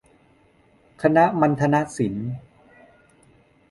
[1.01, 2.29] คณะมัณฑนศิลป์